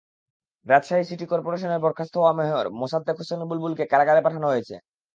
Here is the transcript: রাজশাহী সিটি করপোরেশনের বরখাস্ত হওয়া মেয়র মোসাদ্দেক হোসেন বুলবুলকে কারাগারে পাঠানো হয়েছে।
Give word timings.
রাজশাহী 0.65 1.03
সিটি 1.03 1.25
করপোরেশনের 1.31 1.83
বরখাস্ত 1.83 2.13
হওয়া 2.17 2.33
মেয়র 2.37 2.65
মোসাদ্দেক 2.79 3.15
হোসেন 3.19 3.39
বুলবুলকে 3.49 3.83
কারাগারে 3.91 4.21
পাঠানো 4.25 4.47
হয়েছে। 4.49 4.75